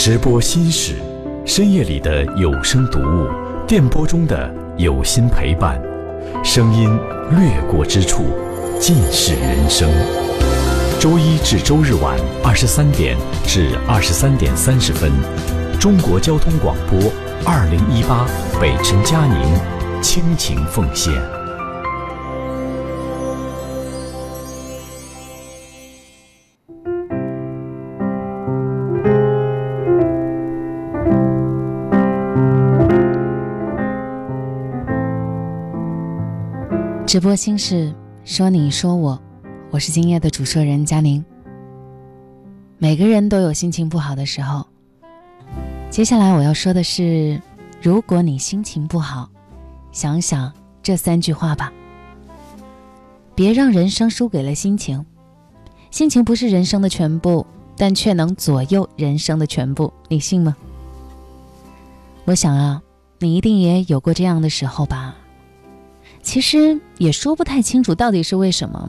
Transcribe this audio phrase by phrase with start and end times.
[0.00, 0.94] 直播心事，
[1.44, 3.28] 深夜里的有声读物，
[3.68, 5.78] 电波中的有心陪伴，
[6.42, 6.88] 声音
[7.32, 8.24] 掠过之处，
[8.80, 9.90] 尽是人生。
[10.98, 15.12] 周一至周日晚二十三点至二十三点三十分，
[15.78, 17.12] 中国交通广播
[17.44, 18.26] 二零一八
[18.58, 21.12] 北辰佳宁倾情奉献。
[37.10, 37.92] 直播心事，
[38.24, 39.20] 说你说我，
[39.72, 41.24] 我是今夜的主说人佳宁。
[42.78, 44.64] 每个人都有心情不好的时候。
[45.90, 47.42] 接下来我要说的是，
[47.82, 49.28] 如果你心情不好，
[49.90, 50.52] 想想
[50.84, 51.72] 这三句话吧。
[53.34, 55.04] 别让人生输给了心情，
[55.90, 57.44] 心情不是人生的全部，
[57.76, 60.56] 但却能左右人生的全部，你信吗？
[62.26, 62.80] 我想啊，
[63.18, 65.16] 你一定也有过这样的时候吧。
[66.22, 68.88] 其实也说不太清楚到底是为什么，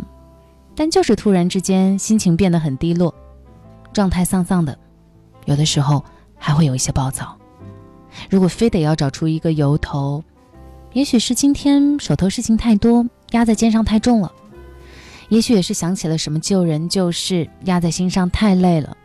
[0.76, 3.14] 但就是突然之间心情变得很低落，
[3.94, 4.78] 状态丧丧的，
[5.46, 6.04] 有的时候
[6.38, 7.38] 还会有一些暴躁。
[8.30, 10.24] 如果非得要找出一个由头，
[10.94, 14.30] 也许是今天手头事情太多，压在肩上太重了；
[15.30, 18.98] 也许也是想起了什么旧人旧事，压在心上太累了。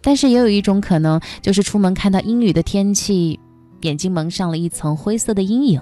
[0.00, 3.38] 但是也有一种可能，就是出门看到阴雨的天气，
[3.82, 5.80] 眼睛蒙上了一层灰色的阴影，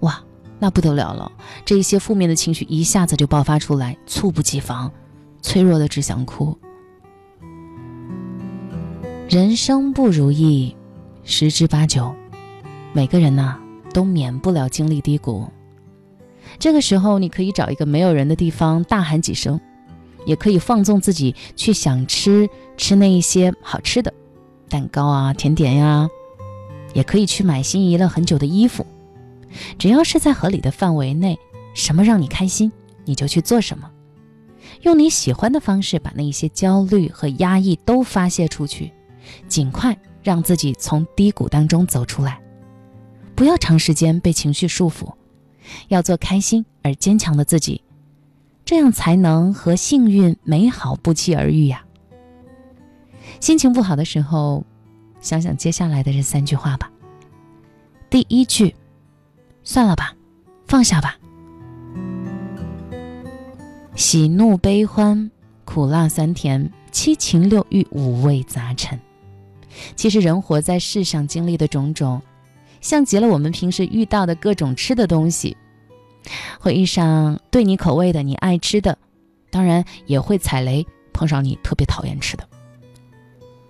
[0.00, 0.18] 哇！
[0.58, 1.30] 那不得了了，
[1.64, 4.90] 这一些负面的情绪一下子就爆发出来，猝不及防，
[5.42, 6.56] 脆弱的只想哭。
[9.28, 10.74] 人生不如意，
[11.24, 12.14] 十之八九，
[12.92, 13.58] 每个人呐
[13.92, 15.46] 都免不了经历低谷。
[16.58, 19.60] 这个时候，你可以找一个没有人的地方大喊几声，
[20.24, 24.14] 也可以放纵自己去想吃吃那一些好吃的，
[24.70, 26.08] 蛋糕啊、甜点呀，
[26.94, 28.86] 也可以去买心仪了很久的衣服。
[29.78, 31.38] 只要是在合理的范围内，
[31.74, 32.72] 什么让你开心，
[33.04, 33.90] 你就去做什么。
[34.82, 38.92] 用你喜欢的方式，把那些焦虑和压抑都发泄出去，
[39.48, 42.40] 尽快让自己从低谷当中走出来。
[43.34, 45.12] 不要长时间被情绪束缚，
[45.88, 47.82] 要做开心而坚强的自己，
[48.64, 51.84] 这样才能和幸运美好不期而遇呀。
[53.40, 54.64] 心情不好的时候，
[55.20, 56.90] 想想接下来的这三句话吧。
[58.10, 58.74] 第一句。
[59.66, 60.14] 算了吧，
[60.68, 61.18] 放下吧。
[63.96, 65.28] 喜怒悲欢，
[65.64, 68.98] 苦辣酸甜，七情六欲，五味杂陈。
[69.96, 72.22] 其实人活在世上，经历的种种，
[72.80, 75.56] 像极了我们平时遇到的各种吃的东西。
[76.60, 78.96] 会遇上对你口味的、你爱吃的，
[79.50, 82.48] 当然也会踩雷，碰上你特别讨厌吃的。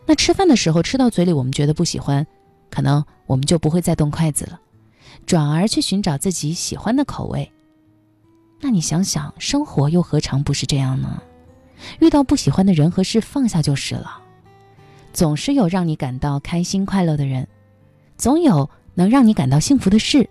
[0.05, 2.27] 那吃饭的时候吃到嘴里，我们觉得不喜欢，
[2.69, 4.61] 可能我们就不会再动筷子了。
[5.25, 7.51] 转而去寻找自己喜欢的口味，
[8.61, 11.23] 那你想想，生活又何尝不是这样呢？
[12.01, 14.23] 遇到不喜欢的人和事，放下就是了。
[15.13, 17.47] 总是有让你感到开心快乐的人，
[18.19, 20.29] 总有能让你感到幸福的事，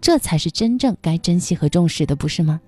[0.00, 2.60] 这才是真正该珍惜和重视的，不是吗？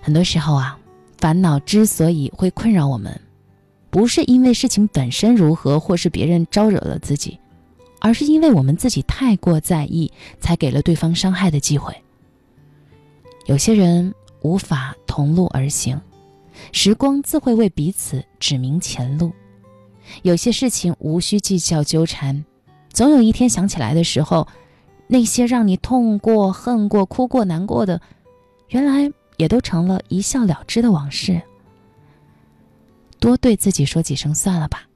[0.00, 0.78] 很多时候啊，
[1.18, 3.20] 烦恼之所以会困扰我们，
[3.90, 7.38] 不是因为事情本身如何，或是别人招惹了自己。
[8.04, 11.96] 而是因为我们自己太过在意，才给了对方伤害的机会。
[13.46, 15.98] 有些人无法同路而行，
[16.70, 19.32] 时光自会为彼此指明前路。
[20.20, 22.44] 有些事情无需计较纠缠，
[22.90, 24.46] 总有一天想起来的时候，
[25.06, 27.98] 那些让你痛过、恨过、哭过、难过的，
[28.68, 31.40] 原来也都成了一笑了之的往事。
[33.18, 34.86] 多对自己说几声算了吧。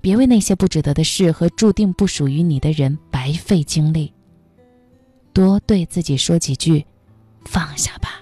[0.00, 4.12] 别为那些不值得的事和注定不属于你的人白费精力。
[5.32, 6.84] 多对自己说几句，
[7.44, 8.20] 放下吧。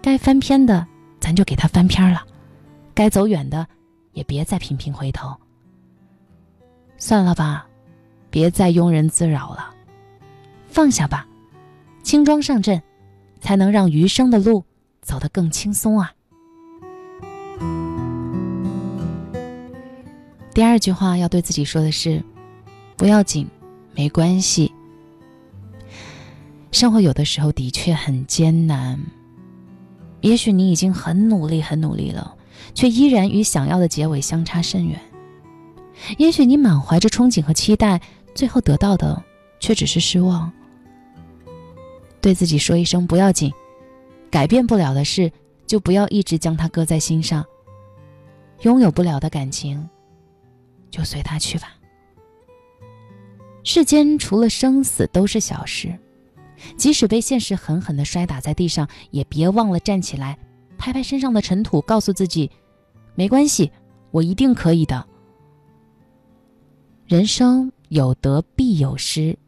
[0.00, 0.86] 该翻篇的，
[1.20, 2.20] 咱就给他翻篇了；
[2.94, 3.66] 该走远的，
[4.12, 5.34] 也别再频频回头。
[6.96, 7.66] 算了吧，
[8.30, 9.74] 别再庸人自扰了。
[10.68, 11.26] 放下吧，
[12.02, 12.82] 轻装上阵，
[13.40, 14.64] 才能让余生的路
[15.02, 16.12] 走得更轻松啊。
[20.54, 22.22] 第二句话要对自己说的是：
[22.96, 23.48] 不要紧，
[23.94, 24.70] 没关系。
[26.70, 29.00] 生活有的时候的确很艰难，
[30.20, 32.34] 也许你已经很努力、很努力了，
[32.74, 35.00] 却依然与想要的结尾相差甚远。
[36.18, 38.00] 也许你满怀着憧憬和期待，
[38.34, 39.22] 最后得到的
[39.58, 40.52] 却只是失望。
[42.20, 43.50] 对自己说一声不要紧，
[44.30, 45.32] 改变不了的事，
[45.66, 47.44] 就不要一直将它搁在心上。
[48.62, 49.88] 拥有不了的感情。
[50.92, 51.74] 就随他去吧。
[53.64, 55.98] 世间除了生死都是小事，
[56.76, 60.38] 即使被现实狠狠地摔打在地上，也别忘了站起来，
[60.78, 62.50] 拍拍身上的尘土，告诉自己，
[63.14, 63.72] 没关系，
[64.10, 65.04] 我一定可以的。
[67.06, 69.38] 人生有得必有失，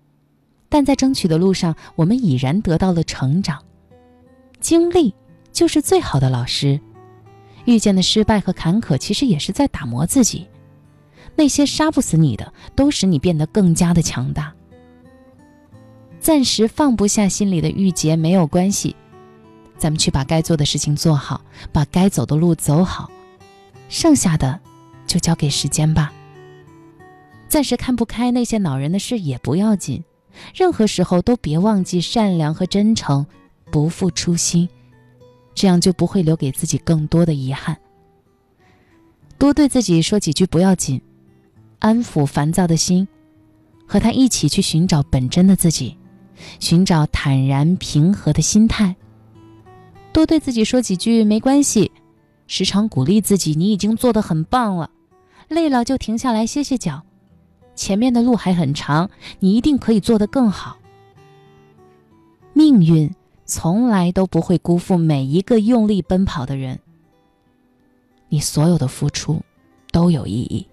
[0.69, 3.63] 但在争取的路上，我们已然得到了成长。
[4.61, 5.15] 经历
[5.53, 6.81] 就是最好的老师，
[7.65, 10.49] 遇见的失败和坎坷，其实也是在打磨自己。
[11.37, 14.53] 那些杀不死你的，都使你变得更加的强大。
[16.21, 18.97] 暂时放不下心里的郁结没有关系，
[19.77, 21.43] 咱们去把该做的事情做好，
[21.73, 23.11] 把该走的路走好，
[23.89, 24.59] 剩下的
[25.07, 26.13] 就交给时间吧。
[27.47, 30.03] 暂时看不开那些恼人的事也不要紧，
[30.55, 33.27] 任何时候都别忘记善良和真诚，
[33.71, 34.69] 不负初心，
[35.55, 37.77] 这样就不会留给自己更多的遗憾。
[39.37, 41.03] 多对自己说几句不要紧。
[41.85, 43.07] 安抚烦躁的心，
[43.87, 45.95] 和他一起去寻找本真的自己，
[46.59, 48.97] 寻找坦然平和的心态。
[50.11, 51.93] 多对自己说几句没关系，
[52.47, 54.89] 时常鼓励自己，你已经做得很棒了。
[55.49, 57.03] 累了就停下来歇歇脚，
[57.75, 59.11] 前面的路还很长，
[59.41, 60.79] 你一定可以做得更好。
[62.55, 63.15] 命运
[63.45, 66.81] 从来都不会辜负每一个用力奔跑的人，
[68.31, 69.43] 你所有的付出
[69.93, 70.67] 都有意义。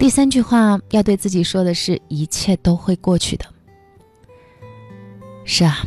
[0.00, 3.44] 第三句话要对自己说的是：一切都会过去的。
[5.44, 5.86] 是啊，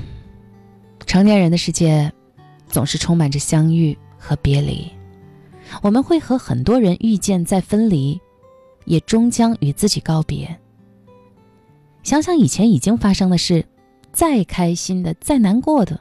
[1.08, 2.14] 成年人的世界
[2.68, 4.88] 总是充满着相遇和别离，
[5.82, 8.22] 我们会和很多人遇见再分离，
[8.86, 10.60] 也终将与自己告别。
[12.04, 13.66] 想想以前已经发生的事，
[14.12, 16.00] 再开心的、再难过的，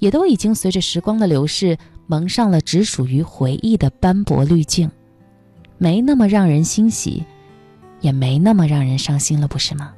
[0.00, 1.78] 也都已经随着时光的流逝，
[2.08, 4.90] 蒙上了只属于回忆的斑驳滤镜，
[5.78, 7.24] 没那么让人欣喜。
[8.02, 9.94] 也没那么让人伤心了，不是吗？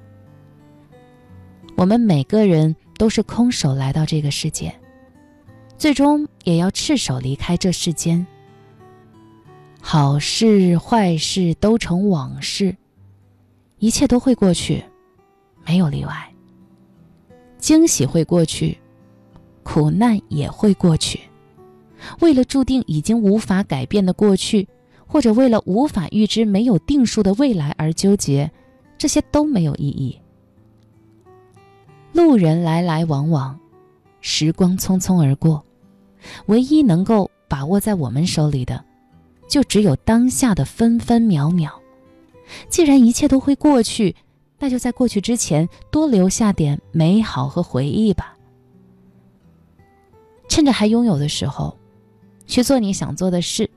[1.77, 4.73] 我们每个人都是空手来到这个世界，
[5.77, 8.25] 最终也要赤手离开这世间。
[9.81, 12.77] 好事坏事都成往事，
[13.79, 14.85] 一切都会过去，
[15.67, 16.33] 没有例外。
[17.59, 18.79] 惊喜会过去，
[19.63, 21.21] 苦难也会过去。
[22.21, 24.69] 为了注定已经无法改变的过去。
[25.07, 28.51] 或者为了无法预知、没有定数的未来而纠结，
[28.99, 30.19] 这些都没有意义。
[32.13, 33.59] 路人来来往往，
[34.21, 35.65] 时光匆匆而过，
[36.47, 38.85] 唯一能够把握在我们手里的，
[39.49, 41.81] 就只有当下的分分秒秒。
[42.69, 44.15] 既然一切都会过去，
[44.59, 48.37] 那就在过去之前多留下点美好和回忆吧。
[50.49, 51.77] 趁着还拥有的时候，
[52.47, 53.69] 去做你想做的事。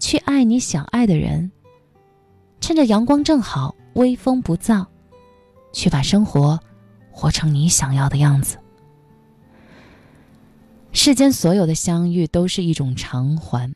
[0.00, 1.52] 去爱你想爱的人，
[2.58, 4.84] 趁着阳光正好，微风不燥，
[5.72, 6.58] 去把生活
[7.12, 8.56] 活成你想要的样子。
[10.92, 13.72] 世间所有的相遇都是一种偿还，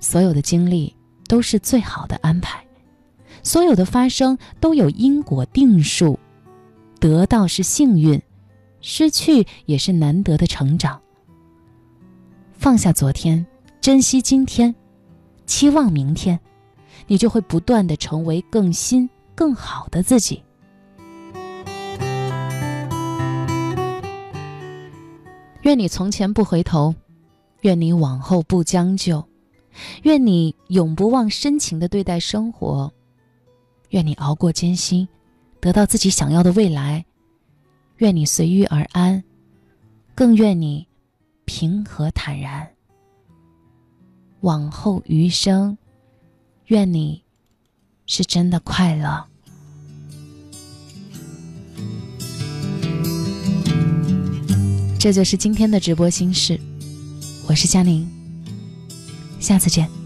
[0.00, 0.96] 所有的经历
[1.28, 2.64] 都是最好的安排，
[3.42, 6.18] 所有的发生都有因果定数，
[6.98, 8.20] 得到是幸运，
[8.80, 11.00] 失去也是难得的成长。
[12.54, 13.46] 放下昨天，
[13.82, 14.74] 珍惜今天。
[15.46, 16.38] 期望明天，
[17.06, 20.42] 你就会不断的成为更新、更好的自己。
[25.62, 26.94] 愿你从前不回头，
[27.62, 29.26] 愿你往后不将就，
[30.02, 32.92] 愿你永不忘深情的对待生活，
[33.90, 35.08] 愿你熬过艰辛，
[35.60, 37.04] 得到自己想要的未来，
[37.96, 39.22] 愿你随遇而安，
[40.14, 40.86] 更愿你
[41.46, 42.75] 平和坦然。
[44.40, 45.76] 往后余生，
[46.66, 47.22] 愿你
[48.06, 49.26] 是真的快乐。
[54.98, 56.60] 这就是今天的直播心事，
[57.48, 58.08] 我是佳宁，
[59.38, 60.05] 下次见。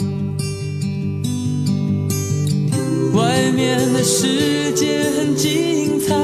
[3.21, 6.15] 外面的世界很精彩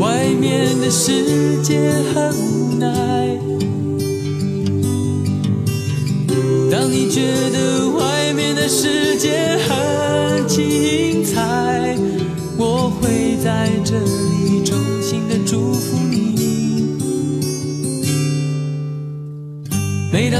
[0.00, 1.78] 外面的世界
[2.12, 3.38] 很无奈
[6.68, 9.47] 当你觉得外面的世界